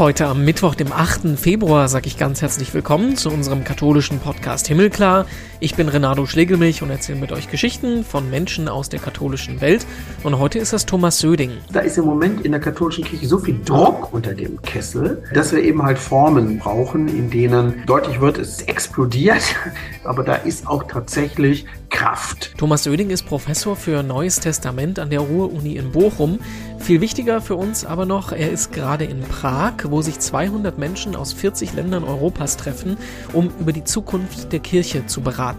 [0.00, 1.38] Heute am Mittwoch, dem 8.
[1.38, 5.26] Februar, sage ich ganz herzlich willkommen zu unserem katholischen Podcast Himmelklar.
[5.62, 9.86] Ich bin Renato Schlegelmilch und erzähle mit euch Geschichten von Menschen aus der katholischen Welt.
[10.22, 11.50] Und heute ist das Thomas Söding.
[11.70, 15.52] Da ist im Moment in der katholischen Kirche so viel Druck unter dem Kessel, dass
[15.52, 19.54] wir eben halt Formen brauchen, in denen deutlich wird, es explodiert.
[20.04, 22.54] Aber da ist auch tatsächlich Kraft.
[22.56, 26.38] Thomas Söding ist Professor für Neues Testament an der Ruhr-Uni in Bochum.
[26.78, 31.14] Viel wichtiger für uns aber noch, er ist gerade in Prag, wo sich 200 Menschen
[31.14, 32.96] aus 40 Ländern Europas treffen,
[33.34, 35.49] um über die Zukunft der Kirche zu beraten.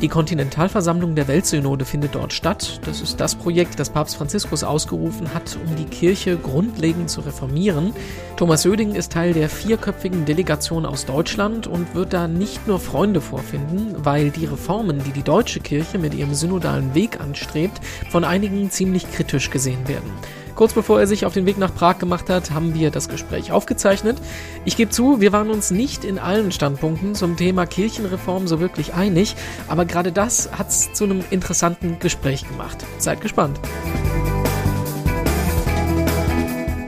[0.00, 2.80] Die Kontinentalversammlung der Weltsynode findet dort statt.
[2.84, 7.92] Das ist das Projekt, das Papst Franziskus ausgerufen hat, um die Kirche grundlegend zu reformieren.
[8.36, 13.20] Thomas Söding ist Teil der vierköpfigen Delegation aus Deutschland und wird da nicht nur Freunde
[13.20, 18.70] vorfinden, weil die Reformen, die die deutsche Kirche mit ihrem synodalen Weg anstrebt, von einigen
[18.70, 20.10] ziemlich kritisch gesehen werden.
[20.56, 23.52] Kurz bevor er sich auf den Weg nach Prag gemacht hat, haben wir das Gespräch
[23.52, 24.16] aufgezeichnet.
[24.64, 28.94] Ich gebe zu, wir waren uns nicht in allen Standpunkten zum Thema Kirchenreform so wirklich
[28.94, 29.36] einig,
[29.68, 32.86] aber gerade das hat es zu einem interessanten Gespräch gemacht.
[32.98, 33.60] Seid gespannt.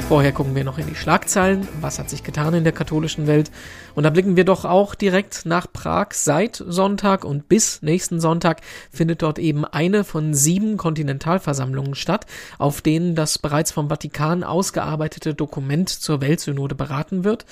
[0.09, 1.69] Vorher gucken wir noch in die Schlagzeilen.
[1.83, 3.51] Was hat sich getan in der katholischen Welt?
[3.95, 6.13] Und da blicken wir doch auch direkt nach Prag.
[6.13, 12.25] Seit Sonntag und bis nächsten Sonntag findet dort eben eine von sieben Kontinentalversammlungen statt,
[12.57, 17.45] auf denen das bereits vom Vatikan ausgearbeitete Dokument zur Weltsynode beraten wird.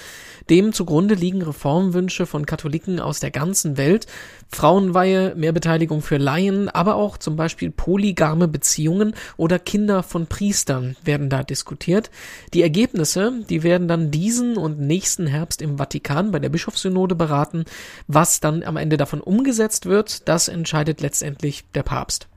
[0.49, 4.07] Dem zugrunde liegen Reformwünsche von Katholiken aus der ganzen Welt,
[4.49, 10.97] Frauenweihe, mehr Beteiligung für Laien, aber auch zum Beispiel polygame Beziehungen oder Kinder von Priestern
[11.05, 12.11] werden da diskutiert.
[12.55, 17.65] Die Ergebnisse, die werden dann diesen und nächsten Herbst im Vatikan bei der Bischofssynode beraten.
[18.07, 22.29] Was dann am Ende davon umgesetzt wird, das entscheidet letztendlich der Papst.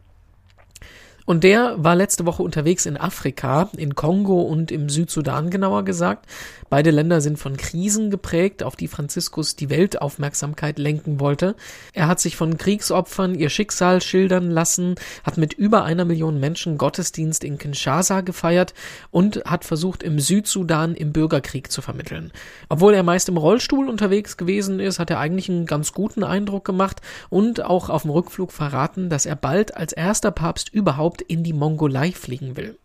[1.25, 6.25] Und der war letzte Woche unterwegs in Afrika, in Kongo und im Südsudan genauer gesagt.
[6.69, 11.55] Beide Länder sind von Krisen geprägt, auf die Franziskus die Weltaufmerksamkeit lenken wollte.
[11.93, 16.77] Er hat sich von Kriegsopfern ihr Schicksal schildern lassen, hat mit über einer Million Menschen
[16.77, 18.73] Gottesdienst in Kinshasa gefeiert
[19.11, 22.31] und hat versucht, im Südsudan im Bürgerkrieg zu vermitteln.
[22.69, 26.65] Obwohl er meist im Rollstuhl unterwegs gewesen ist, hat er eigentlich einen ganz guten Eindruck
[26.65, 31.43] gemacht und auch auf dem Rückflug verraten, dass er bald als erster Papst überhaupt in
[31.43, 32.77] die Mongolei fliegen will.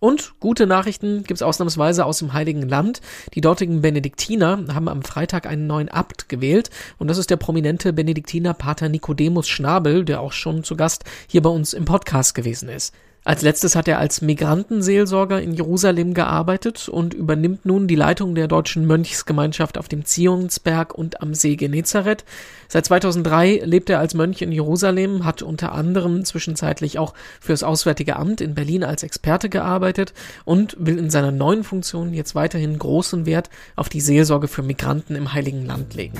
[0.00, 3.00] Und gute Nachrichten gibt's ausnahmsweise aus dem Heiligen Land.
[3.34, 7.92] Die dortigen Benediktiner haben am Freitag einen neuen Abt gewählt und das ist der prominente
[7.92, 12.68] Benediktiner Pater Nicodemus Schnabel, der auch schon zu Gast hier bei uns im Podcast gewesen
[12.68, 12.94] ist.
[13.24, 18.48] Als letztes hat er als Migrantenseelsorger in Jerusalem gearbeitet und übernimmt nun die Leitung der
[18.48, 22.24] deutschen Mönchsgemeinschaft auf dem Zionsberg und am See Genezareth.
[22.68, 28.16] Seit 2003 lebt er als Mönch in Jerusalem, hat unter anderem zwischenzeitlich auch fürs Auswärtige
[28.16, 30.14] Amt in Berlin als Experte gearbeitet
[30.44, 35.16] und will in seiner neuen Funktion jetzt weiterhin großen Wert auf die Seelsorge für Migranten
[35.16, 36.18] im Heiligen Land legen.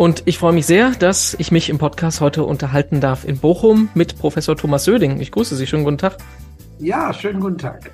[0.00, 3.90] Und ich freue mich sehr, dass ich mich im Podcast heute unterhalten darf in Bochum
[3.92, 5.20] mit Professor Thomas Söding.
[5.20, 5.66] Ich grüße Sie.
[5.66, 6.16] Schönen guten Tag.
[6.78, 7.90] Ja, schönen guten Tag.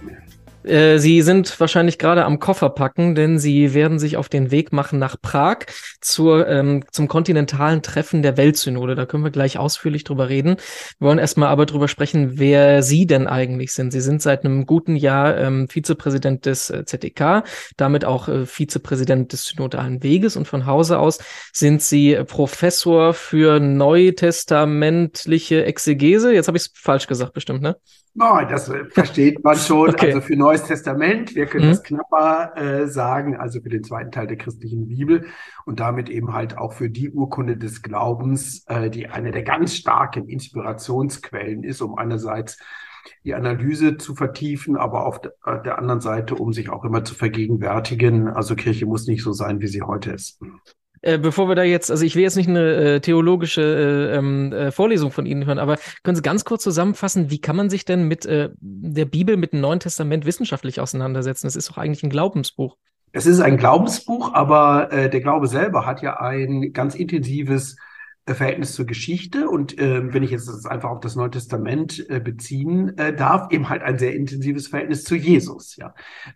[0.67, 4.73] Äh, Sie sind wahrscheinlich gerade am Koffer packen, denn Sie werden sich auf den Weg
[4.73, 5.59] machen nach Prag
[6.01, 8.95] zur, ähm, zum kontinentalen Treffen der Weltsynode.
[8.95, 10.57] Da können wir gleich ausführlich drüber reden.
[10.99, 13.93] Wir wollen erstmal aber drüber sprechen, wer Sie denn eigentlich sind.
[13.93, 17.45] Sie sind seit einem guten Jahr ähm, Vizepräsident des äh, ZDK,
[17.77, 21.19] damit auch äh, Vizepräsident des Synodalen Weges und von Hause aus
[21.53, 26.35] sind Sie Professor für neutestamentliche Exegese.
[26.35, 27.77] Jetzt habe ich es falsch gesagt, bestimmt, ne?
[28.19, 29.91] Oh, das versteht man schon.
[29.91, 30.07] okay.
[30.07, 31.71] Also für Neues Testament, wir können mhm.
[31.71, 35.27] das knapper äh, sagen, also für den zweiten Teil der christlichen Bibel
[35.67, 39.75] und damit eben halt auch für die Urkunde des Glaubens, äh, die eine der ganz
[39.75, 42.59] starken Inspirationsquellen ist, um einerseits
[43.25, 48.29] die Analyse zu vertiefen, aber auf der anderen Seite, um sich auch immer zu vergegenwärtigen.
[48.29, 50.41] Also Kirche muss nicht so sein, wie sie heute ist.
[51.07, 54.53] Äh, bevor wir da jetzt, also ich will jetzt nicht eine äh, theologische äh, ähm,
[54.53, 57.85] äh, Vorlesung von Ihnen hören, aber können Sie ganz kurz zusammenfassen, wie kann man sich
[57.85, 61.47] denn mit äh, der Bibel, mit dem Neuen Testament wissenschaftlich auseinandersetzen?
[61.47, 62.77] Das ist doch eigentlich ein Glaubensbuch.
[63.13, 67.77] Es ist ein Glaubensbuch, aber der Glaube selber hat ja ein ganz intensives
[68.35, 72.19] Verhältnis zur Geschichte und äh, wenn ich jetzt das einfach auf das Neue Testament äh,
[72.19, 75.77] beziehen äh, darf, eben halt ein sehr intensives Verhältnis zu Jesus.
[75.77, 75.95] Ja,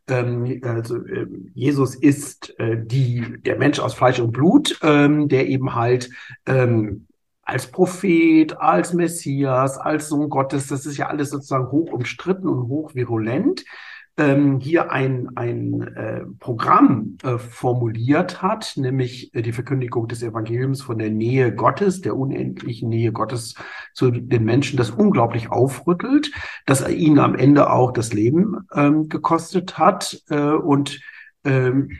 [0.08, 5.48] ähm, also äh, Jesus ist äh, die der Mensch aus Fleisch und Blut, ähm, der
[5.48, 6.10] eben halt
[6.46, 7.06] ähm,
[7.42, 12.68] als Prophet, als Messias, als Sohn Gottes, das ist ja alles sozusagen hoch umstritten und
[12.68, 13.64] hoch virulent.
[14.16, 20.82] Ähm, hier ein, ein äh, Programm äh, formuliert hat, nämlich äh, die Verkündigung des Evangeliums
[20.82, 23.54] von der Nähe Gottes, der unendlichen Nähe Gottes
[23.94, 26.30] zu den Menschen, das unglaublich aufrüttelt,
[26.66, 31.00] dass er ihnen am Ende auch das Leben ähm, gekostet hat äh, und
[31.44, 31.90] ähm,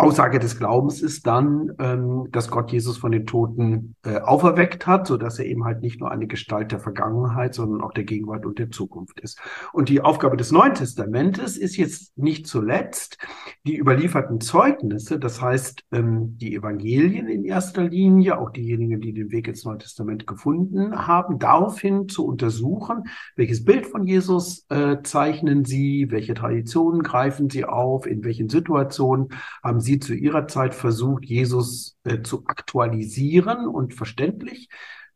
[0.00, 5.08] Aussage des Glaubens ist dann, ähm, dass Gott Jesus von den Toten äh, auferweckt hat,
[5.08, 8.46] so dass er eben halt nicht nur eine Gestalt der Vergangenheit, sondern auch der Gegenwart
[8.46, 9.40] und der Zukunft ist.
[9.72, 13.18] Und die Aufgabe des Neuen Testamentes ist jetzt nicht zuletzt
[13.66, 19.32] die überlieferten Zeugnisse, das heißt ähm, die Evangelien in erster Linie, auch diejenigen, die den
[19.32, 23.02] Weg ins Neue Testament gefunden haben, daraufhin zu untersuchen,
[23.34, 29.30] welches Bild von Jesus äh, zeichnen sie, welche Traditionen greifen sie auf, in welchen Situationen
[29.60, 34.68] haben sie sie zu ihrer Zeit versucht, Jesus äh, zu aktualisieren und verständlich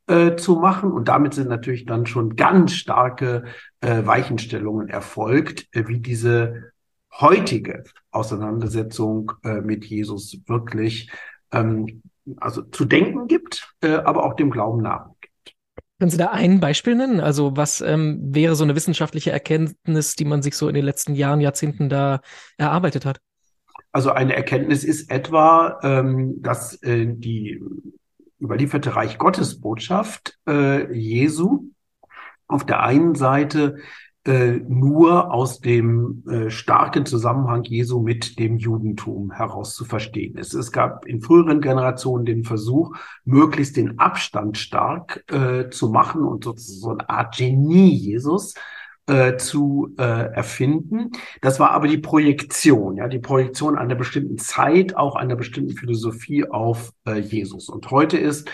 [0.07, 0.91] äh, zu machen.
[0.91, 3.45] Und damit sind natürlich dann schon ganz starke
[3.81, 6.73] äh, Weichenstellungen erfolgt, äh, wie diese
[7.13, 11.11] heutige Auseinandersetzung äh, mit Jesus wirklich
[11.53, 12.03] ähm,
[12.39, 15.09] also zu denken gibt, aber auch dem Glauben nach.
[15.99, 17.19] Können Sie da ein Beispiel nennen?
[17.19, 21.17] Also was ähm, wäre so eine wissenschaftliche Erkenntnis, die man sich so in den letzten
[21.17, 22.21] Jahren, Jahrzehnten da
[22.59, 23.19] erarbeitet hat?
[23.93, 27.63] Also eine Erkenntnis ist etwa, ähm, dass äh, die
[28.41, 31.69] überlieferte Reich Gottes Botschaft äh, Jesu
[32.49, 33.77] auf der einen Seite
[34.25, 40.55] äh, nur aus dem äh, starken Zusammenhang Jesu mit dem Judentum heraus zu verstehen ist.
[40.55, 46.45] Es gab in früheren Generationen den Versuch, möglichst den Abstand stark äh, zu machen und
[46.45, 48.55] sozusagen so eine Art Genie Jesus
[49.07, 51.11] äh, zu äh, erfinden.
[51.41, 56.49] Das war aber die Projektion, ja, die Projektion einer bestimmten Zeit, auch einer bestimmten Philosophie
[56.49, 57.69] auf äh, Jesus.
[57.69, 58.51] Und heute ist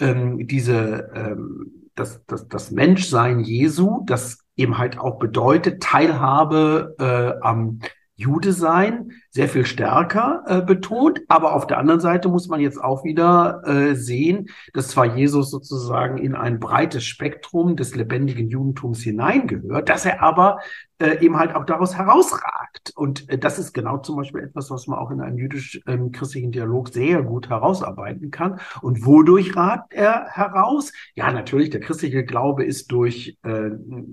[0.00, 7.40] ähm, diese ähm, das, das, das Menschsein Jesu, das eben halt auch bedeutet Teilhabe äh,
[7.44, 7.80] am
[8.16, 11.22] Jude sein, sehr viel stärker äh, betont.
[11.28, 15.50] Aber auf der anderen Seite muss man jetzt auch wieder äh, sehen, dass zwar Jesus
[15.50, 20.58] sozusagen in ein breites Spektrum des lebendigen Judentums hineingehört, dass er aber
[20.98, 22.63] äh, eben halt auch daraus herausragt.
[22.94, 26.88] Und äh, das ist genau zum Beispiel etwas, was man auch in einem jüdisch-christlichen Dialog
[26.88, 28.60] sehr gut herausarbeiten kann.
[28.82, 30.92] Und wodurch ragt er heraus?
[31.14, 33.70] Ja, natürlich, der christliche Glaube ist durch äh,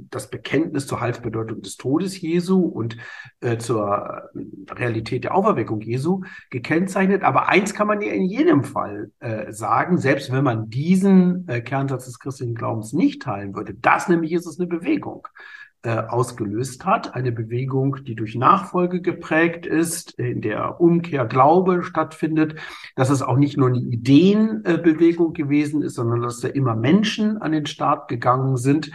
[0.10, 2.98] das Bekenntnis zur Heilsbedeutung des Todes Jesu und
[3.42, 4.30] äh, zur
[4.70, 7.24] Realität der Auferweckung Jesu gekennzeichnet.
[7.24, 11.62] Aber eins kann man ja in jedem Fall äh, sagen, selbst wenn man diesen äh,
[11.62, 16.86] Kernsatz des christlichen Glaubens nicht teilen würde, das nämlich ist es eine Bewegung äh, ausgelöst
[16.86, 17.16] hat.
[17.16, 22.56] Eine Bewegung, die durch Nachfolge geprägt ist, in der Umkehr Glaube stattfindet,
[22.96, 27.52] dass es auch nicht nur eine Ideenbewegung gewesen ist, sondern dass da immer Menschen an
[27.52, 28.92] den Start gegangen sind,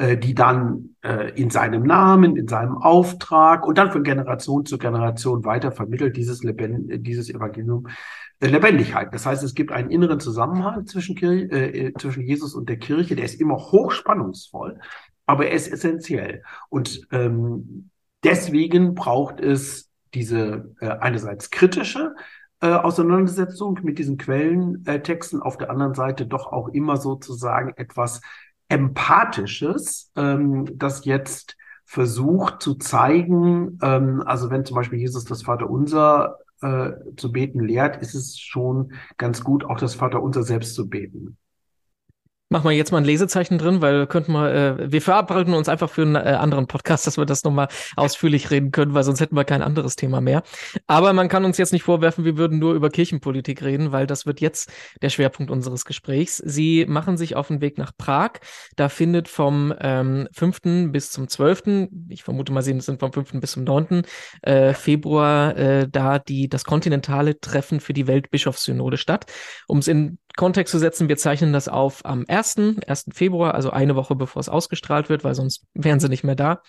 [0.00, 4.78] äh, die dann äh, in seinem Namen, in seinem Auftrag und dann von Generation zu
[4.78, 7.86] Generation weiter vermittelt dieses, Lebend dieses Evangelium
[8.40, 9.12] äh, Lebendigkeit.
[9.12, 13.14] Das heißt, es gibt einen inneren Zusammenhang zwischen, Kirche, äh, zwischen Jesus und der Kirche,
[13.14, 14.78] der ist immer hochspannungsvoll
[15.30, 16.42] aber er ist essentiell.
[16.70, 17.90] Und ähm,
[18.24, 22.16] deswegen braucht es diese äh, einerseits kritische
[22.60, 28.22] äh, Auseinandersetzung mit diesen Quellentexten, äh, auf der anderen Seite doch auch immer sozusagen etwas
[28.68, 36.38] Empathisches, ähm, das jetzt versucht zu zeigen, ähm, also wenn zum Beispiel Jesus das Vaterunser
[36.60, 41.36] äh, zu beten lehrt, ist es schon ganz gut, auch das Vaterunser selbst zu beten.
[42.52, 45.88] Machen wir jetzt mal ein Lesezeichen drin, weil könnten wir, äh, wir verabreden uns einfach
[45.88, 49.36] für einen äh, anderen Podcast, dass wir das nochmal ausführlich reden können, weil sonst hätten
[49.36, 50.42] wir kein anderes Thema mehr.
[50.88, 54.26] Aber man kann uns jetzt nicht vorwerfen, wir würden nur über Kirchenpolitik reden, weil das
[54.26, 54.68] wird jetzt
[55.00, 56.38] der Schwerpunkt unseres Gesprächs.
[56.38, 58.40] Sie machen sich auf den Weg nach Prag.
[58.74, 60.90] Da findet vom ähm, 5.
[60.90, 63.34] bis zum 12., ich vermute mal, Sie sind vom 5.
[63.34, 64.02] bis zum 9.
[64.42, 69.26] Äh, Februar äh, da die, das kontinentale Treffen für die Weltbischofssynode statt.
[69.68, 72.78] Um es in Kontext zu setzen, wir zeichnen das auf am 1.
[72.86, 73.06] 1.
[73.12, 76.62] Februar, also eine Woche bevor es ausgestrahlt wird, weil sonst wären sie nicht mehr da.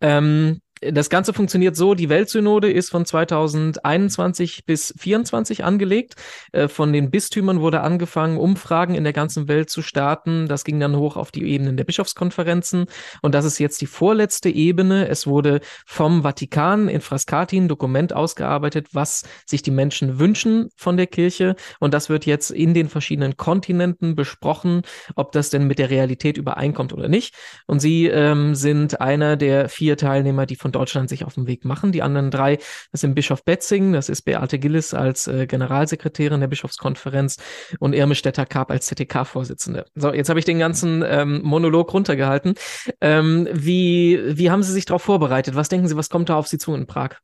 [0.00, 0.60] Ähm,
[0.90, 6.14] das Ganze funktioniert so, die Weltsynode ist von 2021 bis 2024 angelegt.
[6.52, 10.48] Äh, von den Bistümern wurde angefangen, Umfragen in der ganzen Welt zu starten.
[10.48, 12.86] Das ging dann hoch auf die Ebenen der Bischofskonferenzen.
[13.20, 15.08] Und das ist jetzt die vorletzte Ebene.
[15.08, 20.96] Es wurde vom Vatikan in Frascati ein Dokument ausgearbeitet, was sich die Menschen wünschen von
[20.96, 21.56] der Kirche.
[21.78, 24.82] Und das wird jetzt in den verschiedenen Kontinenten besprochen,
[25.14, 27.34] ob das denn mit der Realität übereinkommt oder nicht.
[27.66, 31.46] Und Sie ähm, sind einer der vier Teilnehmer, die von und Deutschland sich auf den
[31.46, 31.92] Weg machen.
[31.92, 32.58] Die anderen drei,
[32.90, 37.36] das sind Bischof Betzing, das ist Beate Gillis als äh, Generalsekretärin der Bischofskonferenz
[37.78, 39.84] und Irme Stetter-Karp als ZTK-Vorsitzende.
[39.94, 42.54] So, jetzt habe ich den ganzen ähm, Monolog runtergehalten.
[43.00, 45.54] Ähm, wie, wie haben Sie sich darauf vorbereitet?
[45.54, 47.16] Was denken Sie, was kommt da auf Sie zu in Prag?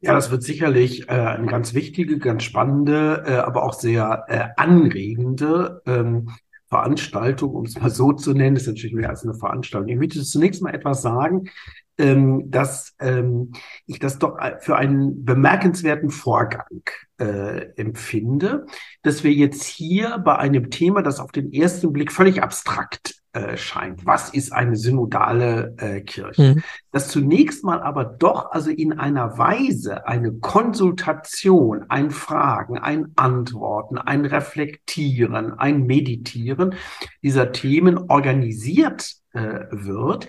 [0.00, 4.48] Ja, das wird sicherlich äh, eine ganz wichtige, ganz spannende, äh, aber auch sehr äh,
[4.60, 6.28] anregende ähm,
[6.74, 8.56] Veranstaltung, um es mal so zu nennen.
[8.56, 9.88] Ist natürlich mehr als eine Veranstaltung.
[9.88, 11.44] Ich möchte zunächst mal etwas sagen,
[11.98, 13.52] ähm, dass ähm,
[13.86, 16.82] ich das doch für einen bemerkenswerten Vorgang
[17.18, 18.66] äh, empfinde,
[19.02, 23.56] dass wir jetzt hier bei einem Thema, das auf den ersten Blick völlig abstrakt äh,
[23.56, 24.06] scheint.
[24.06, 26.54] Was ist eine synodale äh, Kirche?
[26.54, 26.62] Mhm.
[26.92, 33.98] Das zunächst mal aber doch also in einer Weise eine Konsultation, ein Fragen, ein Antworten,
[33.98, 36.74] ein Reflektieren, ein Meditieren
[37.24, 40.28] dieser Themen organisiert äh, wird,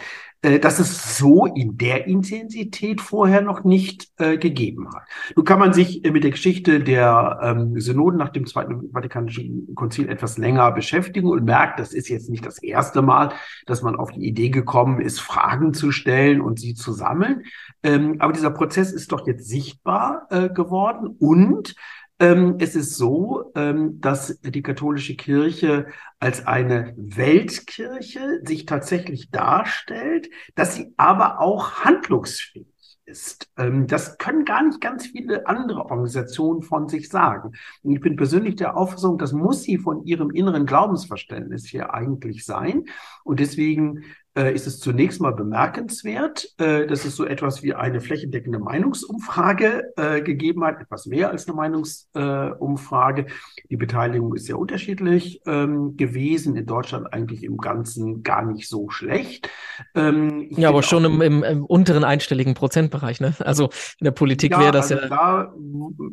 [0.60, 5.04] dass es so in der Intensität vorher noch nicht äh, gegeben hat.
[5.36, 9.74] Nun kann man sich äh, mit der Geschichte der ähm, Synoden nach dem Zweiten Vatikanischen
[9.76, 13.34] Konzil etwas länger beschäftigen und merkt, das ist jetzt nicht das erste Mal,
[13.66, 17.44] dass man auf die Idee gekommen ist, Fragen zu stellen und sie zu sammeln.
[17.84, 21.76] Ähm, aber dieser Prozess ist doch jetzt sichtbar äh, geworden und
[22.18, 25.88] es ist so, ähm, dass die katholische Kirche
[26.20, 32.68] als eine Weltkirche sich tatsächlich darstellt, dass sie aber auch handlungsfähig
[33.06, 33.50] ist.
[33.58, 37.52] Ähm, das können gar nicht ganz viele andere Organisationen von sich sagen.
[37.84, 42.86] Ich bin persönlich der Auffassung, das muss sie von ihrem inneren Glaubensverständnis hier eigentlich sein.
[43.24, 44.04] Und deswegen
[44.38, 49.94] äh, ist es zunächst mal bemerkenswert, äh, dass es so etwas wie eine flächendeckende Meinungsumfrage
[49.96, 53.28] äh, gegeben hat, etwas mehr als eine Meinungsumfrage.
[53.70, 58.90] Die Beteiligung ist sehr unterschiedlich ähm, gewesen, in Deutschland eigentlich im Ganzen gar nicht so
[58.90, 59.50] schlecht.
[59.94, 63.36] Ähm, ja, aber schon im, im, im, unteren einstelligen Prozentbereich, ne?
[63.40, 63.66] Also
[64.00, 65.10] in der Politik ja, wäre das also ja.
[65.10, 65.54] Da,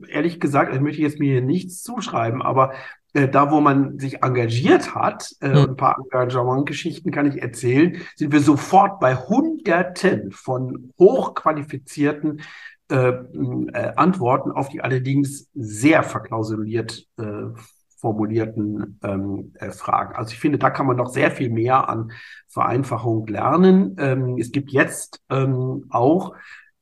[0.08, 2.72] ehrlich gesagt, ich möchte jetzt mir hier nichts zuschreiben, aber
[3.14, 5.56] äh, da, wo man sich engagiert hat, äh, mhm.
[5.56, 12.42] ein paar Engagementgeschichten kann ich erzählen, sind wir sofort bei Hunderten von hochqualifizierten
[12.90, 17.48] äh, äh, Antworten auf die allerdings sehr verklausuliert äh,
[18.02, 20.16] formulierten ähm, äh, Fragen.
[20.16, 22.10] Also ich finde, da kann man noch sehr viel mehr an
[22.48, 23.94] Vereinfachung lernen.
[23.98, 26.34] Ähm, es gibt jetzt ähm, auch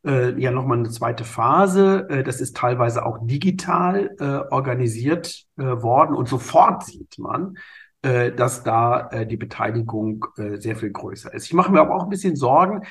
[0.05, 2.07] äh, ja nochmal eine zweite Phase.
[2.09, 7.57] Äh, das ist teilweise auch digital äh, organisiert äh, worden und sofort sieht man,
[8.03, 11.47] äh, dass da äh, die Beteiligung äh, sehr viel größer ist.
[11.47, 12.83] Ich mache mir aber auch ein bisschen Sorgen,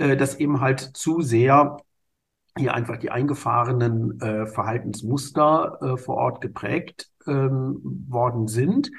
[0.00, 1.78] dass eben halt zu sehr
[2.56, 8.92] hier einfach die eingefahrenen Verhaltensmuster vor Ort geprägt ähm, worden sind.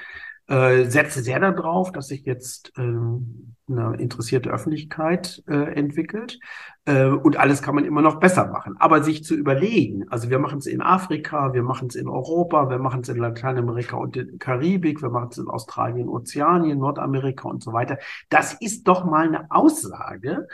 [0.50, 6.40] Äh, setze sehr darauf, dass sich jetzt ähm, eine interessierte Öffentlichkeit äh, entwickelt.
[6.86, 8.76] Äh, und alles kann man immer noch besser machen.
[8.80, 12.68] Aber sich zu überlegen, also wir machen es in Afrika, wir machen es in Europa,
[12.72, 17.48] wir machen es in Lateinamerika und in Karibik, wir machen es in Australien, Ozeanien, Nordamerika
[17.48, 18.00] und so weiter.
[18.30, 20.48] Das ist doch mal eine Aussage,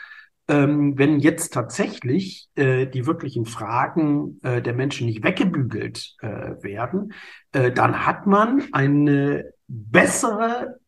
[0.50, 7.14] ähm, wenn jetzt tatsächlich äh, die wirklichen Fragen äh, der Menschen nicht weggebügelt äh, werden,
[7.54, 10.80] äh, dann hat man eine bessere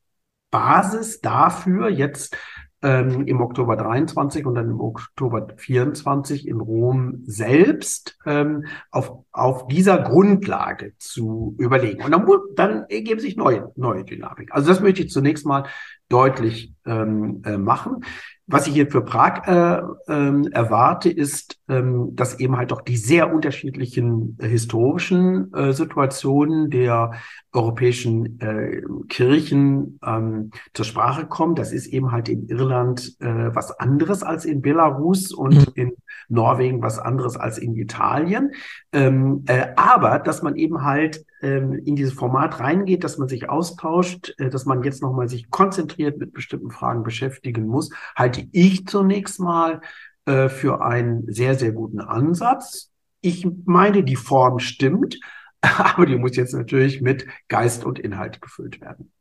[0.50, 2.38] Basis dafür, jetzt
[2.82, 9.68] ähm, im Oktober 23 und dann im Oktober 24 in Rom selbst ähm, auf, auf
[9.68, 12.04] dieser Grundlage zu überlegen.
[12.04, 14.52] Und dann, dann ergeben sich neue, neue Dynamik.
[14.52, 15.66] Also das möchte ich zunächst mal
[16.08, 18.04] deutlich ähm, äh, machen.
[18.50, 22.96] Was ich hier für Prag äh, ähm, erwarte, ist, ähm, dass eben halt auch die
[22.96, 27.12] sehr unterschiedlichen äh, historischen äh, Situationen der
[27.52, 31.56] europäischen äh, Kirchen ähm, zur Sprache kommen.
[31.56, 35.74] Das ist eben halt in Irland äh, was anderes als in Belarus und mhm.
[35.76, 35.92] in
[36.30, 38.52] Norwegen was anderes als in Italien.
[38.94, 44.34] Ähm, äh, aber dass man eben halt in dieses Format reingeht, dass man sich austauscht,
[44.38, 49.40] äh, dass man jetzt nochmal sich konzentriert mit bestimmten Fragen beschäftigen muss, halte ich zunächst
[49.40, 49.82] mal
[50.26, 52.92] äh, für einen sehr, sehr guten Ansatz.
[53.22, 55.20] Ich meine, die Form stimmt,
[55.62, 59.12] aber die muss jetzt natürlich mit Geist und Inhalt gefüllt werden.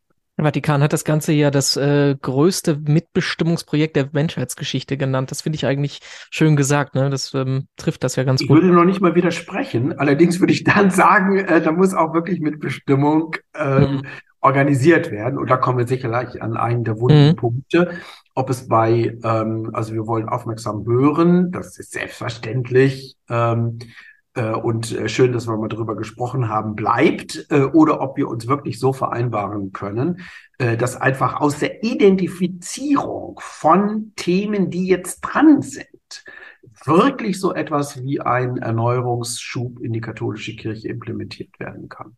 [0.44, 5.30] Vatikan hat das Ganze ja das äh, größte Mitbestimmungsprojekt der Menschheitsgeschichte genannt.
[5.30, 6.00] Das finde ich eigentlich
[6.30, 6.94] schön gesagt.
[6.94, 7.08] Ne?
[7.08, 8.58] Das ähm, trifft das ja ganz ich gut.
[8.58, 9.98] Ich würde noch nicht mal widersprechen.
[9.98, 14.02] Allerdings würde ich dann sagen, äh, da muss auch wirklich Mitbestimmung ähm, mhm.
[14.40, 15.38] organisiert werden.
[15.38, 17.36] Und da kommen wir sicherlich an einen der wunden mhm.
[17.36, 17.90] Punkte.
[18.34, 23.16] Ob es bei, ähm, also wir wollen aufmerksam hören, das ist selbstverständlich.
[23.30, 23.86] Ähm, äh,
[24.42, 28.46] und äh, schön, dass wir mal drüber gesprochen haben, bleibt äh, oder ob wir uns
[28.46, 30.20] wirklich so vereinbaren können,
[30.58, 36.24] dass einfach aus der Identifizierung von Themen, die jetzt dran sind,
[36.86, 42.16] wirklich so etwas wie ein Erneuerungsschub in die katholische Kirche implementiert werden kann.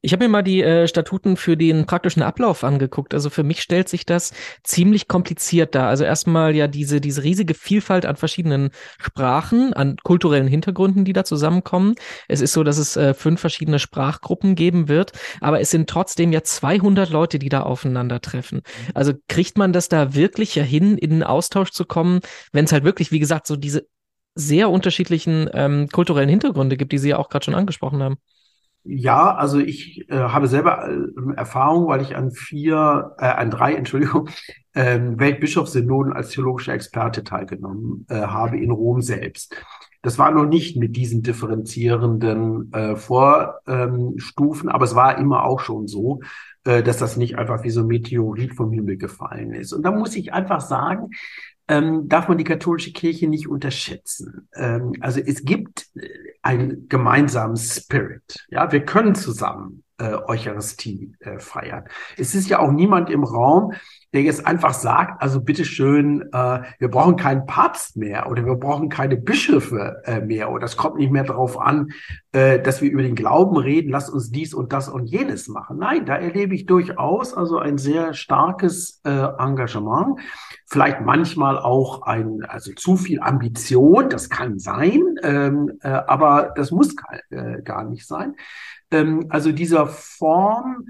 [0.00, 3.14] Ich habe mir mal die äh, Statuten für den praktischen Ablauf angeguckt.
[3.14, 4.32] Also für mich stellt sich das
[4.64, 5.88] ziemlich kompliziert dar.
[5.88, 11.24] Also erstmal ja diese, diese riesige Vielfalt an verschiedenen Sprachen, an kulturellen Hintergründen, die da
[11.24, 11.94] zusammenkommen.
[12.26, 16.32] Es ist so, dass es äh, fünf verschiedene Sprachgruppen geben wird, aber es sind trotzdem
[16.32, 18.62] ja 200 Leute, die da aufeinandertreffen.
[18.94, 22.20] Also kriegt man das da wirklich ja hin, in einen Austausch zu kommen,
[22.52, 23.86] wenn es halt wirklich, wie gesagt, so diese
[24.34, 28.18] sehr unterschiedlichen ähm, kulturellen Hintergründe gibt, die Sie ja auch gerade schon angesprochen haben.
[28.90, 33.74] Ja, also ich äh, habe selber äh, Erfahrung, weil ich an vier, äh, an drei,
[33.74, 34.30] Entschuldigung,
[34.72, 39.54] äh, Weltbischofssynoden als theologischer Experte teilgenommen äh, habe in Rom selbst.
[40.00, 45.86] Das war noch nicht mit diesen differenzierenden äh, Vorstufen, aber es war immer auch schon
[45.86, 46.20] so,
[46.64, 49.74] äh, dass das nicht einfach wie so ein Meteorit vom Himmel gefallen ist.
[49.74, 51.10] Und da muss ich einfach sagen,
[51.68, 54.48] ähm, darf man die katholische Kirche nicht unterschätzen.
[54.54, 56.08] Ähm, also es gibt äh,
[56.42, 58.46] einen gemeinsamen Spirit.
[58.50, 61.84] Ja, wir können zusammen äh, Eucharistie äh, feiern.
[62.16, 63.74] Es ist ja auch niemand im Raum,
[64.12, 68.88] der jetzt einfach sagt, also bitteschön, äh, wir brauchen keinen Papst mehr oder wir brauchen
[68.88, 71.90] keine Bischöfe äh, mehr oder es kommt nicht mehr darauf an,
[72.32, 75.78] äh, dass wir über den Glauben reden, lasst uns dies und das und jenes machen.
[75.78, 80.20] Nein, da erlebe ich durchaus also ein sehr starkes äh, Engagement,
[80.66, 86.70] vielleicht manchmal auch ein, also zu viel Ambition, das kann sein, ähm, äh, aber das
[86.70, 88.36] muss gar, äh, gar nicht sein.
[88.90, 90.86] Ähm, also dieser Form,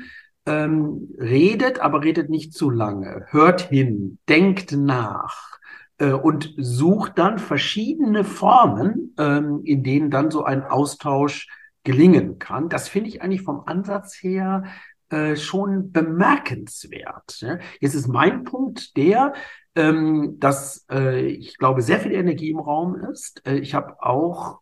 [0.49, 5.59] ähm, redet, aber redet nicht zu lange, hört hin, denkt nach
[5.99, 11.49] äh, und sucht dann verschiedene Formen, ähm, in denen dann so ein Austausch
[11.85, 12.71] gelingen kann.
[12.71, 14.65] Das finde ich eigentlich vom Ansatz her
[15.11, 17.41] äh, schon bemerkenswert.
[17.41, 17.59] Ja?
[17.81, 19.35] Jetzt ist mein Punkt der,
[19.75, 23.47] ähm, dass äh, ich glaube, sehr viel Energie im Raum ist.
[23.47, 24.61] Äh, ich habe auch,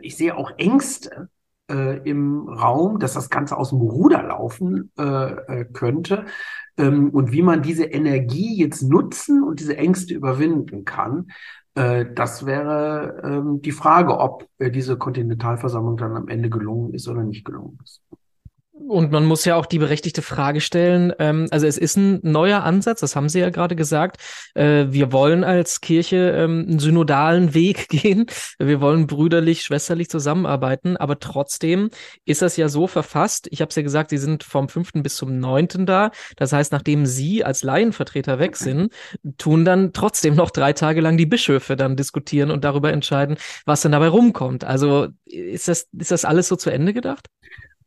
[0.00, 1.28] ich sehe auch Ängste
[1.70, 6.26] äh, im Raum, dass das Ganze aus dem Ruder laufen äh, äh, könnte
[6.76, 11.30] ähm, und wie man diese Energie jetzt nutzen und diese Ängste überwinden kann.
[11.74, 17.08] Äh, das wäre ähm, die Frage, ob äh, diese Kontinentalversammlung dann am Ende gelungen ist
[17.08, 18.02] oder nicht gelungen ist.
[18.88, 22.62] Und man muss ja auch die berechtigte Frage stellen, ähm, also es ist ein neuer
[22.62, 24.16] Ansatz, das haben Sie ja gerade gesagt.
[24.54, 28.26] Äh, wir wollen als Kirche ähm, einen synodalen Weg gehen.
[28.58, 31.90] Wir wollen brüderlich, schwesterlich zusammenarbeiten, aber trotzdem
[32.24, 33.48] ist das ja so verfasst.
[33.50, 36.10] Ich habe es ja gesagt, Sie sind vom fünften bis zum neunten da.
[36.36, 38.92] Das heißt, nachdem Sie als Laienvertreter weg sind,
[39.38, 43.82] tun dann trotzdem noch drei Tage lang die Bischöfe dann diskutieren und darüber entscheiden, was
[43.82, 44.64] dann dabei rumkommt.
[44.64, 47.28] Also ist das, ist das alles so zu Ende gedacht?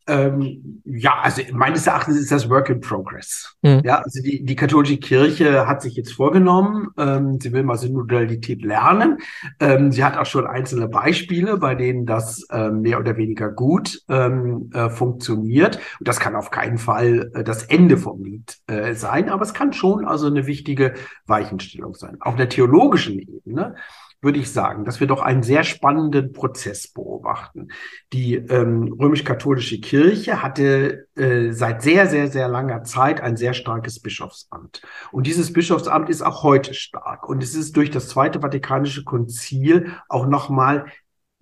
[0.08, 3.56] Ähm, ja, also meines Erachtens ist das Work in Progress.
[3.64, 3.82] Mhm.
[3.84, 8.64] Ja, also die, die katholische Kirche hat sich jetzt vorgenommen, ähm, sie will mal Synodalität
[8.64, 9.18] lernen.
[9.60, 14.02] Ähm, sie hat auch schon einzelne Beispiele, bei denen das ähm, mehr oder weniger gut
[14.08, 15.80] ähm, äh, funktioniert.
[16.00, 19.54] Und das kann auf keinen Fall äh, das Ende vom Lied äh, sein, aber es
[19.56, 20.94] kann schon also eine wichtige
[21.26, 22.18] Weichenstellung sein.
[22.20, 23.76] Auf der theologischen Ebene
[24.22, 27.70] würde ich sagen, dass wir doch einen sehr spannenden Prozess beobachten.
[28.14, 34.00] Die ähm, römisch-katholische Kirche hatte äh, seit sehr, sehr, sehr langer Zeit ein sehr starkes
[34.00, 34.82] Bischofsamt.
[35.12, 37.30] Und dieses Bischofsamt ist auch heute stark.
[37.30, 40.86] Und es ist durch das Zweite Vatikanische Konzil auch nochmal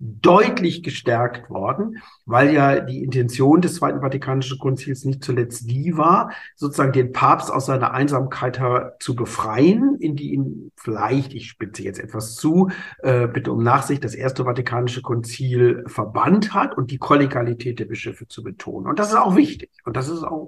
[0.04, 6.30] deutlich gestärkt worden, weil ja die Intention des Zweiten Vatikanischen Konzils nicht zuletzt die war,
[6.56, 8.60] sozusagen den Papst aus seiner Einsamkeit
[9.00, 14.04] zu befreien, in die ihn vielleicht, ich spitze jetzt etwas zu, äh, bitte um Nachsicht,
[14.04, 18.86] das Erste Vatikanische Konzil verbannt hat und die Kollegialität der Bischöfe zu betonen.
[18.86, 20.46] Und das ist auch wichtig und das ist auch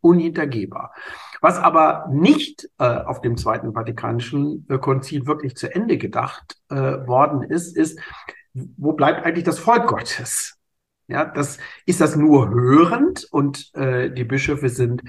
[0.00, 0.92] unhintergehbar.
[1.40, 6.74] Was aber nicht äh, auf dem Zweiten Vatikanischen äh, Konzil wirklich zu Ende gedacht äh,
[6.74, 8.00] worden ist, ist,
[8.76, 10.58] wo bleibt eigentlich das Volk Gottes?
[11.08, 15.02] Ja, das ist das nur hörend und äh, die Bischöfe sind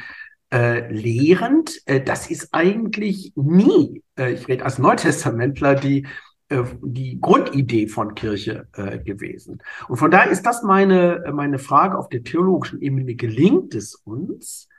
[0.54, 1.82] äh, lehrend.
[1.86, 6.06] Äh, das ist eigentlich nie, äh, ich rede als Neutestamentler, die
[6.50, 9.62] äh, die Grundidee von Kirche äh, gewesen.
[9.88, 13.16] Und von daher ist das meine, meine Frage auf der theologischen Ebene.
[13.16, 14.70] Gelingt es uns,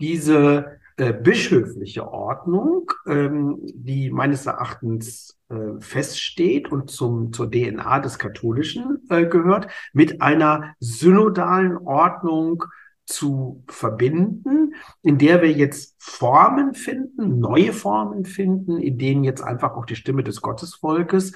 [0.00, 8.18] diese äh, bischöfliche Ordnung, ähm, die meines Erachtens äh, feststeht und zum, zur DNA des
[8.18, 12.64] Katholischen äh, gehört, mit einer synodalen Ordnung
[13.06, 19.76] zu verbinden, in der wir jetzt Formen finden, neue Formen finden, in denen jetzt einfach
[19.76, 21.32] auch die Stimme des Gottesvolkes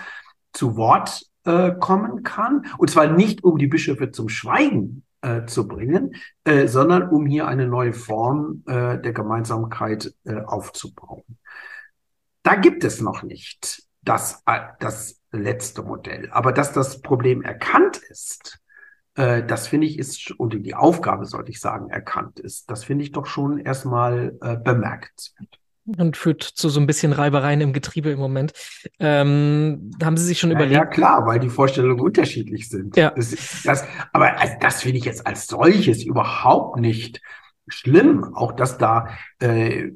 [0.52, 2.66] zu Wort äh, kommen kann.
[2.78, 7.46] Und zwar nicht, um die Bischöfe zum Schweigen äh, zu bringen, äh, sondern um hier
[7.46, 11.24] eine neue Form äh, der Gemeinsamkeit äh, aufzubauen.
[12.42, 16.30] Da gibt es noch nicht das, äh, das letzte Modell.
[16.30, 18.58] Aber dass das Problem erkannt ist,
[19.14, 23.04] äh, das finde ich ist, und die Aufgabe, sollte ich sagen, erkannt ist, das finde
[23.04, 25.58] ich doch schon erstmal äh, bemerkenswert
[25.96, 28.52] und führt zu so ein bisschen Reibereien im Getriebe im Moment.
[28.98, 30.76] Ähm, haben Sie sich schon ja, überlegt?
[30.76, 32.96] Ja, klar, weil die Vorstellungen unterschiedlich sind.
[32.96, 33.10] Ja.
[33.10, 37.22] Das, das, aber das finde ich jetzt als solches überhaupt nicht
[37.68, 38.34] schlimm.
[38.34, 39.08] Auch dass da
[39.40, 39.90] äh,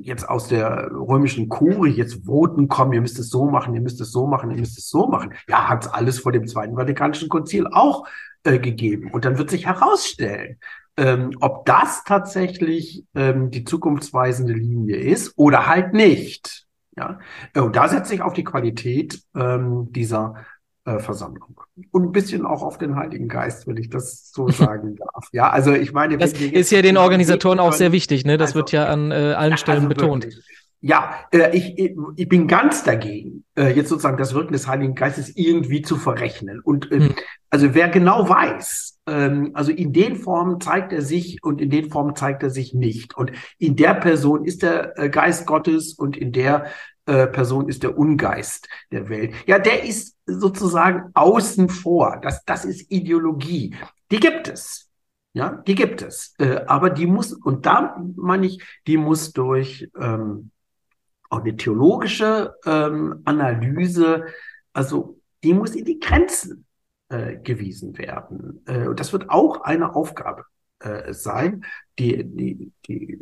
[0.00, 4.00] jetzt aus der römischen Kurie jetzt Voten kommen, ihr müsst es so machen, ihr müsst
[4.00, 5.34] es so machen, ihr müsst es so machen.
[5.48, 8.06] Ja, hat es alles vor dem Zweiten Vatikanischen Konzil auch
[8.44, 9.10] äh, gegeben.
[9.10, 10.58] Und dann wird sich herausstellen,
[10.96, 16.66] ähm, ob das tatsächlich ähm, die zukunftsweisende Linie ist oder halt nicht.
[16.96, 17.20] Ja,
[17.56, 20.42] und da setze ich auf die Qualität ähm, dieser äh,
[20.84, 21.60] Versammlung
[21.92, 25.28] und ein bisschen auch auf den Heiligen Geist, wenn ich das so sagen darf.
[25.32, 28.24] Ja, also ich meine, das ist ja den Organisatoren auch sehr wichtig.
[28.24, 30.24] Ne, das also, wird ja an äh, allen Stellen also betont.
[30.24, 30.61] Wirklich.
[30.84, 35.30] Ja, äh, ich, ich bin ganz dagegen, äh, jetzt sozusagen das Wirken des Heiligen Geistes
[35.36, 36.60] irgendwie zu verrechnen.
[36.60, 37.14] Und äh, hm.
[37.50, 41.88] also wer genau weiß, ähm, also in den Formen zeigt er sich und in den
[41.88, 43.16] Formen zeigt er sich nicht.
[43.16, 46.66] Und in der Person ist der äh, Geist Gottes und in der
[47.06, 49.34] äh, Person ist der Ungeist der Welt.
[49.46, 52.18] Ja, der ist sozusagen außen vor.
[52.22, 53.76] Das, das ist Ideologie.
[54.10, 54.88] Die gibt es.
[55.32, 56.34] Ja, die gibt es.
[56.38, 60.50] Äh, aber die muss, und da meine ich, die muss durch ähm,
[61.32, 64.26] auch eine theologische ähm, Analyse,
[64.72, 66.66] also die muss in die Grenzen
[67.08, 68.62] äh, gewiesen werden.
[68.66, 70.44] Äh, und das wird auch eine Aufgabe
[70.80, 71.64] äh, sein.
[71.98, 73.18] Die, die, die,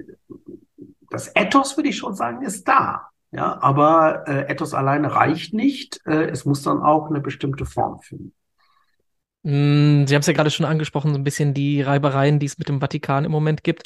[1.09, 3.09] das Ethos, würde ich schon sagen, ist da.
[3.31, 6.01] Ja, aber äh, Ethos alleine reicht nicht.
[6.05, 8.35] Äh, es muss dann auch eine bestimmte Form finden.
[9.43, 12.59] Mm, Sie haben es ja gerade schon angesprochen, so ein bisschen die Reibereien, die es
[12.59, 13.85] mit dem Vatikan im Moment gibt.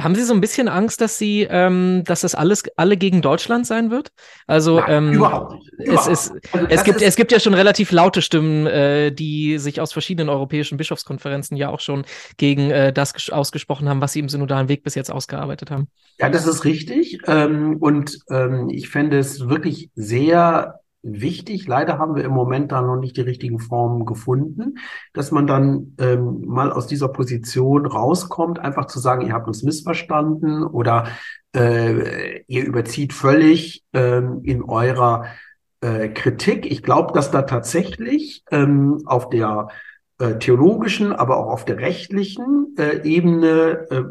[0.00, 3.66] Haben Sie so ein bisschen Angst, dass Sie, ähm, dass das alles alle gegen Deutschland
[3.66, 4.10] sein wird?
[4.46, 5.70] Also Nein, ähm, überhaupt nicht.
[5.86, 6.10] Überhaupt.
[6.10, 9.80] Es, ist, also es gibt es gibt ja schon relativ laute Stimmen, äh, die sich
[9.80, 12.04] aus verschiedenen europäischen Bischofskonferenzen ja auch schon
[12.38, 15.88] gegen äh, das ausgesprochen haben, was sie im synodalen Weg bis jetzt ausgearbeitet haben.
[16.18, 17.18] Ja, das ist richtig.
[17.26, 21.66] Ähm, und ähm, ich fände es wirklich sehr wichtig.
[21.66, 24.78] Leider haben wir im Moment da noch nicht die richtigen Formen gefunden,
[25.12, 29.62] dass man dann ähm, mal aus dieser Position rauskommt, einfach zu sagen, ihr habt uns
[29.62, 31.08] missverstanden oder
[31.54, 35.26] äh, ihr überzieht völlig ähm, in eurer
[35.80, 36.70] äh, Kritik.
[36.70, 39.68] Ich glaube, dass da tatsächlich ähm, auf der
[40.18, 44.04] äh, theologischen, aber auch auf der rechtlichen äh, Ebene äh,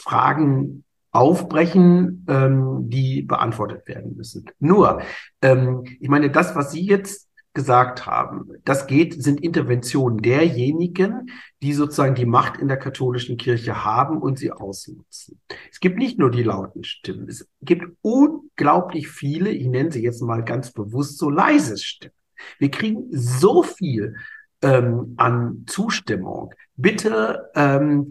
[0.00, 0.84] Fragen
[1.18, 4.46] aufbrechen, ähm, die beantwortet werden müssen.
[4.60, 5.02] Nur,
[5.42, 11.72] ähm, ich meine, das, was Sie jetzt gesagt haben, das geht, sind Interventionen derjenigen, die
[11.72, 15.40] sozusagen die Macht in der katholischen Kirche haben und sie ausnutzen.
[15.72, 20.22] Es gibt nicht nur die lauten Stimmen, es gibt unglaublich viele, ich nenne sie jetzt
[20.22, 22.14] mal ganz bewusst so leise Stimmen.
[22.60, 24.14] Wir kriegen so viel
[24.62, 26.54] ähm, an Zustimmung.
[26.76, 28.10] Bitte ähm,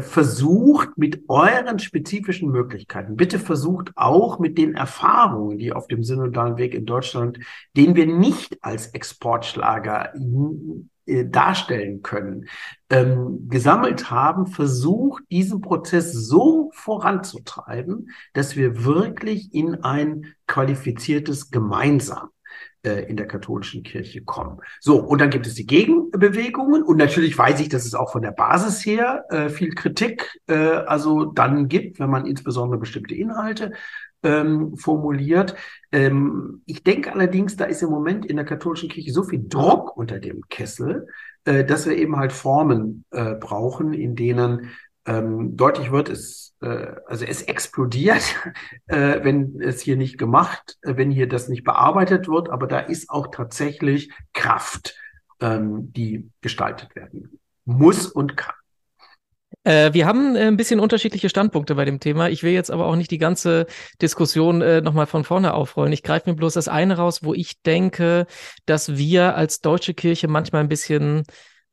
[0.00, 6.56] versucht mit euren spezifischen Möglichkeiten, bitte versucht auch mit den Erfahrungen, die auf dem synodalen
[6.56, 7.38] Weg in Deutschland,
[7.76, 10.14] den wir nicht als Exportschlager
[11.04, 12.46] äh, darstellen können,
[12.88, 22.30] ähm, gesammelt haben, versucht diesen Prozess so voranzutreiben, dass wir wirklich in ein qualifiziertes Gemeinsam
[22.84, 24.58] in der katholischen Kirche kommen.
[24.80, 28.22] So, und dann gibt es die Gegenbewegungen und natürlich weiß ich, dass es auch von
[28.22, 33.72] der Basis her äh, viel Kritik äh, also dann gibt, wenn man insbesondere bestimmte Inhalte
[34.22, 35.54] ähm, formuliert.
[35.90, 39.96] Ähm, ich denke allerdings, da ist im Moment in der katholischen Kirche so viel Druck
[39.96, 41.06] unter dem Kessel,
[41.44, 44.70] äh, dass wir eben halt Formen äh, brauchen, in denen
[45.06, 48.22] ähm, deutlich wird, es, äh, also es explodiert,
[48.86, 52.78] äh, wenn es hier nicht gemacht, äh, wenn hier das nicht bearbeitet wird, aber da
[52.78, 54.96] ist auch tatsächlich Kraft,
[55.40, 58.54] ähm, die gestaltet werden muss und kann.
[59.64, 62.28] Äh, wir haben äh, ein bisschen unterschiedliche Standpunkte bei dem Thema.
[62.28, 63.66] Ich will jetzt aber auch nicht die ganze
[64.00, 65.92] Diskussion äh, nochmal von vorne aufrollen.
[65.92, 68.26] Ich greife mir bloß das eine raus, wo ich denke,
[68.66, 71.22] dass wir als deutsche Kirche manchmal ein bisschen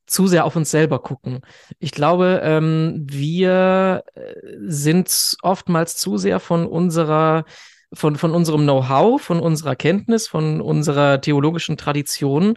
[0.09, 1.41] zu sehr auf uns selber gucken.
[1.79, 7.45] Ich glaube, ähm, wir äh, sind oftmals zu sehr von unserer
[7.91, 12.55] von, von unserem Know-how, von unserer Kenntnis, von unserer theologischen Tradition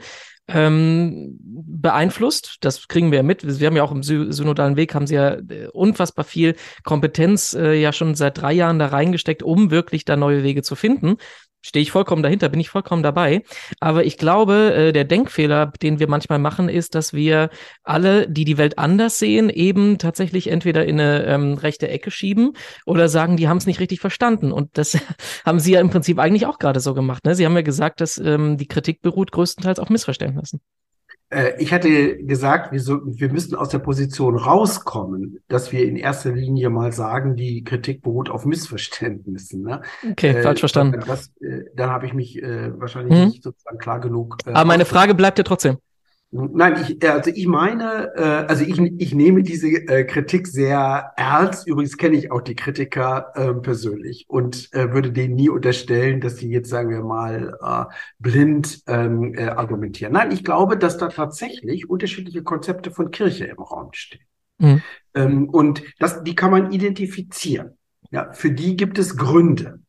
[0.48, 2.56] ähm, beeinflusst.
[2.60, 3.58] Das kriegen wir ja mit.
[3.60, 7.74] Wir haben ja auch im synodalen Weg haben sie ja äh, unfassbar viel Kompetenz äh,
[7.74, 11.16] ja schon seit drei Jahren da reingesteckt, um wirklich da neue Wege zu finden.
[11.62, 13.42] Stehe ich vollkommen dahinter, bin ich vollkommen dabei.
[13.80, 17.50] Aber ich glaube, äh, der Denkfehler, den wir manchmal machen, ist, dass wir
[17.84, 22.56] alle, die die Welt anders sehen, eben tatsächlich entweder in eine ähm, rechte Ecke schieben
[22.84, 24.52] oder sagen, die haben es nicht richtig verstanden.
[24.52, 24.98] Und das
[25.46, 27.24] haben Sie ja im Prinzip eigentlich auch gerade so gemacht.
[27.24, 27.34] Ne?
[27.34, 30.60] Sie haben ja gesagt, dass ähm, die Kritik beruht größtenteils auf Missverständnissen.
[31.32, 35.96] Äh, ich hatte gesagt, wir, so, wir müssten aus der Position rauskommen, dass wir in
[35.96, 39.62] erster Linie mal sagen, die Kritik beruht auf Missverständnissen.
[39.62, 39.80] Ne?
[40.10, 41.02] Okay, äh, falsch verstanden.
[41.06, 43.26] Das, äh, dann habe ich mich äh, wahrscheinlich mhm.
[43.26, 44.36] nicht sozusagen klar genug.
[44.44, 45.78] Äh, Aber meine Frage bleibt ja trotzdem.
[46.34, 51.66] Nein, ich, also ich meine, äh, also ich, ich nehme diese äh, Kritik sehr ernst.
[51.66, 56.38] Übrigens kenne ich auch die Kritiker äh, persönlich und äh, würde denen nie unterstellen, dass
[56.38, 60.14] sie jetzt, sagen wir mal, äh, blind ähm, äh, argumentieren.
[60.14, 64.24] Nein, ich glaube, dass da tatsächlich unterschiedliche Konzepte von Kirche im Raum stehen.
[64.56, 64.82] Mhm.
[65.12, 67.76] Ähm, und das, die kann man identifizieren.
[68.10, 69.80] Ja, für die gibt es Gründe.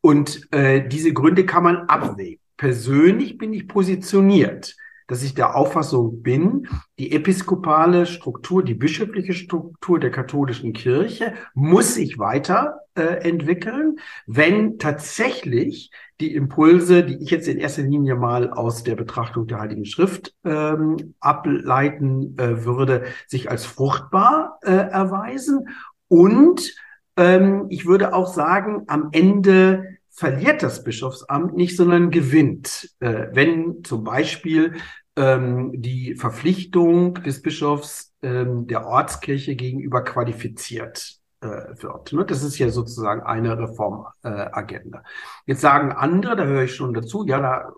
[0.00, 2.40] Und äh, diese Gründe kann man abwägen.
[2.56, 4.74] Persönlich bin ich positioniert
[5.08, 6.68] dass ich der Auffassung bin,
[6.98, 15.90] die episkopale Struktur, die bischöfliche Struktur der katholischen Kirche muss sich weiterentwickeln, äh, wenn tatsächlich
[16.20, 20.34] die Impulse, die ich jetzt in erster Linie mal aus der Betrachtung der Heiligen Schrift
[20.44, 25.68] ähm, ableiten äh, würde, sich als fruchtbar äh, erweisen.
[26.08, 26.74] Und
[27.16, 32.90] ähm, ich würde auch sagen, am Ende verliert das Bischofsamt nicht, sondern gewinnt.
[32.98, 34.74] Äh, wenn zum Beispiel
[35.14, 42.12] ähm, die Verpflichtung des Bischofs ähm, der Ortskirche gegenüber qualifiziert äh, wird.
[42.12, 42.24] Ne?
[42.24, 45.04] Das ist ja sozusagen eine Reformagenda.
[45.46, 47.72] Jetzt sagen andere, da höre ich schon dazu, ja,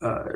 [0.00, 0.32] da äh,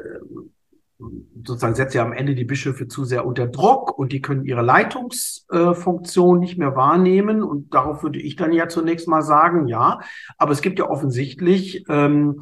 [0.99, 4.63] sozusagen setzt ja am Ende die Bischöfe zu sehr unter Druck und die können ihre
[4.63, 7.43] Leitungsfunktion äh, nicht mehr wahrnehmen.
[7.43, 10.01] Und darauf würde ich dann ja zunächst mal sagen, ja,
[10.39, 12.41] aber es gibt ja offensichtlich ähm,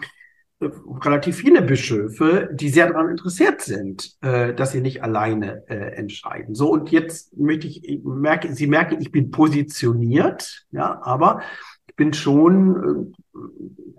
[0.61, 6.55] relativ viele Bischöfe, die sehr daran interessiert sind, äh, dass sie nicht alleine äh, entscheiden.
[6.55, 11.41] So, und jetzt möchte ich, ich merke, Sie merken, ich bin positioniert, ja, aber
[11.89, 13.39] ich bin schon, äh,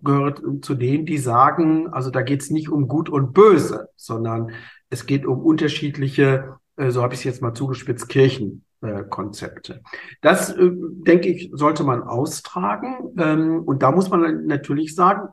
[0.05, 4.51] gehört zu denen, die sagen, also da geht es nicht um Gut und Böse, sondern
[4.89, 9.81] es geht um unterschiedliche, äh, so habe ich es jetzt mal zugespitzt, Kirchenkonzepte.
[10.21, 13.13] Das, äh, denke ich, sollte man austragen.
[13.17, 15.29] Ähm, und da muss man natürlich sagen,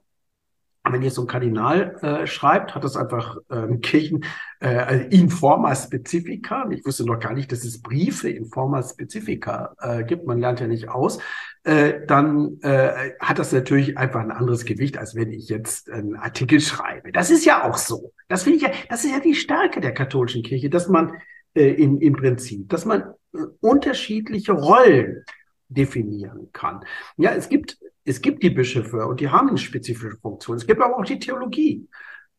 [0.85, 4.25] wenn jetzt so ein Kardinal äh, schreibt, hat das einfach ähm, Kirchen
[4.59, 6.69] äh, in forma specifica.
[6.71, 9.77] Ich wusste noch gar nicht, dass es Briefe in forma specifica
[10.09, 10.27] gibt.
[10.27, 11.21] Man lernt ja nicht aus.
[11.65, 16.17] Äh, dann äh, hat das natürlich einfach ein anderes Gewicht, als wenn ich jetzt einen
[16.17, 17.13] Artikel schreibe.
[17.13, 18.13] Das ist ja auch so.
[18.29, 21.13] Das finde ich ja, das ist ja die Stärke der katholischen Kirche, dass man
[21.55, 25.25] äh, in, im Prinzip, dass man äh, unterschiedliche Rollen
[25.69, 26.81] definieren kann.
[27.17, 30.57] Ja, es gibt es gibt die Bischöfe und die haben eine spezifische Funktion.
[30.57, 31.89] Es gibt aber auch die Theologie.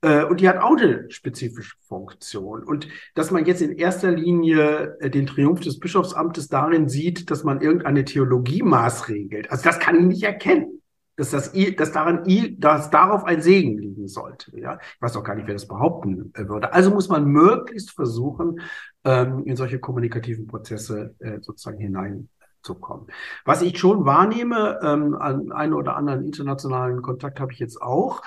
[0.03, 2.63] Äh, und die hat auch eine spezifische Funktion.
[2.63, 7.43] Und dass man jetzt in erster Linie äh, den Triumph des Bischofsamtes darin sieht, dass
[7.43, 10.81] man irgendeine Theologie maßregelt, also das kann ich nicht erkennen.
[11.15, 12.23] Dass, das, dass, daran,
[12.57, 14.59] dass darauf ein Segen liegen sollte.
[14.59, 14.79] Ja?
[14.95, 16.73] Ich weiß auch gar nicht, wer das behaupten äh, würde.
[16.73, 18.61] Also muss man möglichst versuchen,
[19.03, 22.29] ähm, in solche kommunikativen Prozesse sozusagen hinein
[22.63, 23.07] zu kommen.
[23.45, 28.21] Was ich schon wahrnehme, ähm, an einen oder anderen internationalen Kontakt habe ich jetzt auch,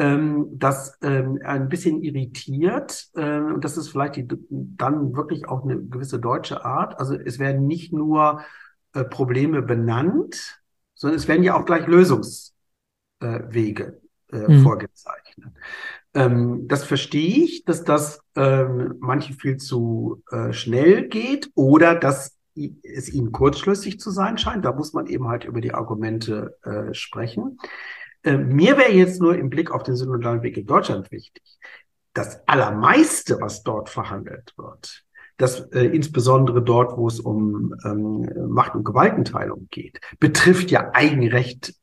[0.00, 5.62] ähm, das ähm, ein bisschen irritiert, äh, und das ist vielleicht die, dann wirklich auch
[5.62, 6.98] eine gewisse deutsche Art.
[6.98, 8.40] Also es werden nicht nur
[8.94, 10.62] äh, Probleme benannt,
[10.94, 14.00] sondern es werden ja auch gleich Lösungswege
[14.32, 14.62] äh, mhm.
[14.62, 15.52] vorgezeichnet.
[16.14, 22.38] Ähm, das verstehe ich, dass das ähm, manche viel zu äh, schnell geht oder dass
[22.82, 24.64] es ihnen kurzschlüssig zu sein scheint.
[24.64, 27.58] Da muss man eben halt über die Argumente äh, sprechen.
[28.22, 31.42] Äh, mir wäre jetzt nur im Blick auf den synodalen Weg in Deutschland wichtig,
[32.12, 35.04] das Allermeiste, was dort verhandelt wird,
[35.36, 41.74] das äh, insbesondere dort, wo es um ähm, Macht- und Gewaltenteilung geht, betrifft ja Eigenrecht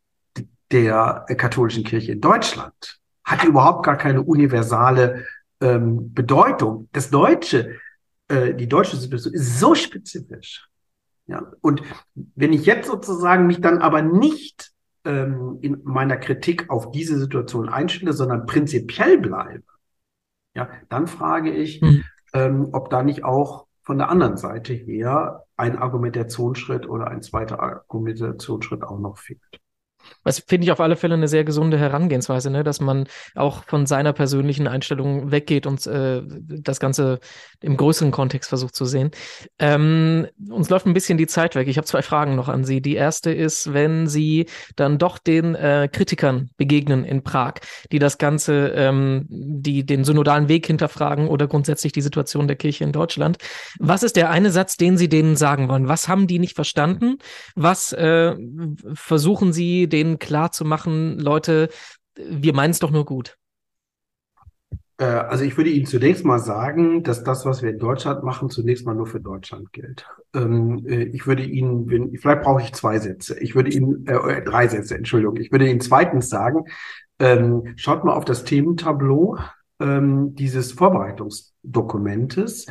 [0.71, 2.99] der katholischen Kirche in Deutschland.
[3.23, 5.25] Hat überhaupt gar keine universale
[5.61, 6.89] ähm, Bedeutung.
[6.91, 7.77] Das Deutsche
[8.27, 10.67] äh, die deutsche Situation ist so spezifisch.
[11.27, 11.81] Ja, und
[12.13, 14.71] wenn ich jetzt sozusagen mich dann aber nicht
[15.07, 19.63] ähm, in meiner Kritik auf diese Situation einstelle, sondern prinzipiell bleibe,
[20.53, 22.03] ja, dann frage ich, mhm.
[22.33, 27.61] ähm, ob da nicht auch von der anderen Seite her ein Argumentationsschritt oder ein zweiter
[27.61, 29.39] Argumentationsschritt auch noch fehlt.
[30.23, 32.63] Das finde ich auf alle Fälle eine sehr gesunde Herangehensweise, ne?
[32.63, 37.19] dass man auch von seiner persönlichen Einstellung weggeht und äh, das Ganze
[37.61, 39.11] im größeren Kontext versucht zu sehen.
[39.59, 41.67] Ähm, uns läuft ein bisschen die Zeit weg.
[41.67, 42.81] Ich habe zwei Fragen noch an Sie.
[42.81, 47.55] Die erste ist, wenn Sie dann doch den äh, Kritikern begegnen in Prag,
[47.91, 52.83] die das Ganze, ähm, die den synodalen Weg hinterfragen oder grundsätzlich die Situation der Kirche
[52.83, 53.37] in Deutschland.
[53.79, 55.87] Was ist der eine Satz, den Sie denen sagen wollen?
[55.87, 57.17] Was haben die nicht verstanden?
[57.55, 58.35] Was äh,
[58.93, 61.69] versuchen Sie denen klar zu machen, Leute,
[62.15, 63.37] wir meinen es doch nur gut?
[64.97, 68.49] Äh, also ich würde Ihnen zunächst mal sagen, dass das, was wir in Deutschland machen,
[68.49, 70.05] zunächst mal nur für Deutschland gilt.
[70.33, 73.39] Ähm, äh, ich würde Ihnen, vielleicht brauche ich zwei Sätze.
[73.39, 75.37] Ich würde Ihnen, äh, äh, drei Sätze, Entschuldigung.
[75.37, 76.65] Ich würde Ihnen zweitens sagen,
[77.19, 79.37] ähm, schaut mal auf das Thementableau
[79.79, 82.65] ähm, dieses Vorbereitungsdokumentes.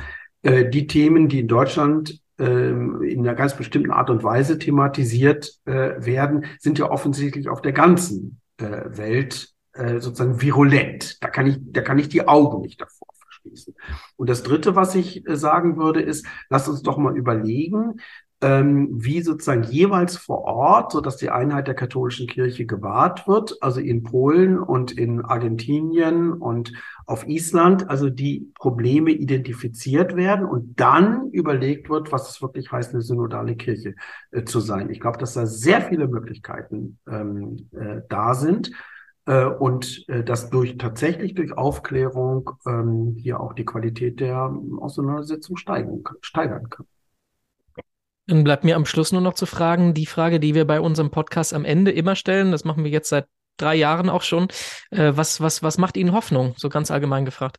[0.44, 6.04] Die Themen, die in Deutschland ähm, in einer ganz bestimmten Art und Weise thematisiert äh,
[6.04, 11.22] werden, sind ja offensichtlich auf der ganzen äh, Welt äh, sozusagen virulent.
[11.22, 13.74] Da kann ich, da kann ich die Augen nicht davor verschließen.
[14.16, 18.00] Und das Dritte, was ich äh, sagen würde, ist, lasst uns doch mal überlegen,
[18.42, 23.56] ähm, wie sozusagen jeweils vor Ort, so dass die Einheit der katholischen Kirche gewahrt wird,
[23.62, 26.72] also in Polen und in Argentinien und
[27.06, 32.92] auf Island, also die Probleme identifiziert werden und dann überlegt wird, was es wirklich heißt,
[32.92, 33.94] eine synodale Kirche
[34.32, 34.90] äh, zu sein.
[34.90, 38.70] Ich glaube, dass da sehr viele Möglichkeiten ähm, äh, da sind
[39.24, 45.56] äh, und äh, dass durch tatsächlich durch Aufklärung ähm, hier auch die Qualität der Auseinandersetzung
[45.56, 46.86] steigen, steigern kann.
[48.26, 51.10] Dann bleibt mir am Schluss nur noch zu fragen, die Frage, die wir bei unserem
[51.10, 54.48] Podcast am Ende immer stellen, das machen wir jetzt seit drei Jahren auch schon.
[54.90, 56.54] Äh, was, was, was macht Ihnen Hoffnung?
[56.56, 57.58] So ganz allgemein gefragt.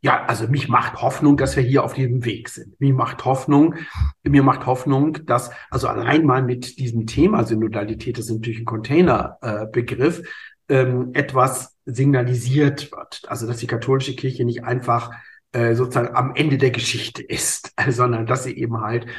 [0.00, 2.80] Ja, also mich macht Hoffnung, dass wir hier auf diesem Weg sind.
[2.80, 3.74] Mir macht Hoffnung,
[4.22, 8.64] mir macht Hoffnung, dass, also allein mal mit diesem Thema Synodalität, das ist natürlich ein
[8.64, 10.20] Containerbegriff,
[10.68, 13.22] äh, ähm, etwas signalisiert wird.
[13.26, 15.10] Also, dass die katholische Kirche nicht einfach
[15.52, 19.10] äh, sozusagen am Ende der Geschichte ist, sondern dass sie eben halt äh,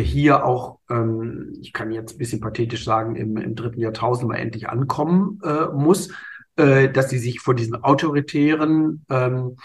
[0.00, 4.36] hier auch, ähm, ich kann jetzt ein bisschen pathetisch sagen, im, im dritten Jahrtausend mal
[4.36, 6.10] endlich ankommen äh, muss,
[6.56, 9.56] äh, dass sie sich vor diesen autoritären ähm,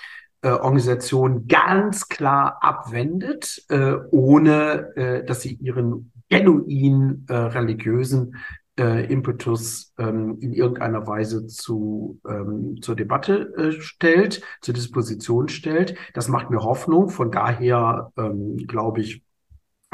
[0.41, 8.35] äh, Organisationen ganz klar abwendet, äh, ohne äh, dass sie ihren genuin äh, religiösen
[8.79, 15.95] äh, Impetus ähm, in irgendeiner Weise zu, ähm, zur Debatte äh, stellt, zur Disposition stellt.
[16.13, 17.09] Das macht mir Hoffnung.
[17.09, 19.23] Von daher ähm, glaube ich,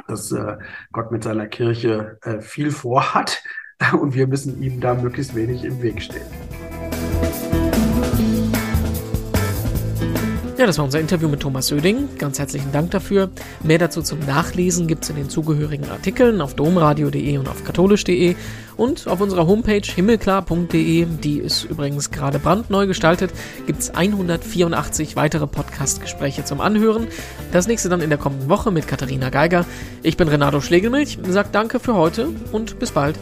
[0.08, 0.58] dass äh,
[0.92, 3.44] Gott mit seiner Kirche äh, viel vorhat
[4.00, 6.28] und wir müssen ihm da möglichst wenig im Weg stehen.
[10.58, 12.08] Ja, das war unser Interview mit Thomas Söding.
[12.18, 13.30] Ganz herzlichen Dank dafür.
[13.62, 18.36] Mehr dazu zum Nachlesen gibt es in den zugehörigen Artikeln auf domradio.de und auf katholisch.de
[18.78, 23.32] und auf unserer Homepage himmelklar.de, die ist übrigens gerade brandneu gestaltet,
[23.68, 27.08] gibt es 184 weitere Podcast-Gespräche zum Anhören.
[27.52, 29.66] Das nächste dann in der kommenden Woche mit Katharina Geiger.
[30.04, 33.20] Ich bin Renato Schlegelmilch, sagt danke für heute und bis bald.